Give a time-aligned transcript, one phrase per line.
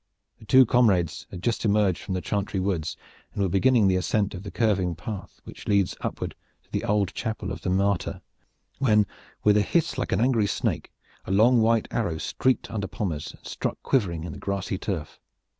[0.39, 2.97] The two comrades had just emerged from the Chantry woods
[3.35, 7.13] and were beginning the ascent of that curving path which leads upward to the old
[7.13, 8.19] Chapel of the Martyr
[8.79, 9.05] when
[9.43, 10.91] with a hiss like an angry snake
[11.25, 15.19] a long white arrow streaked under Pommers and struck quivering in the grassy turf.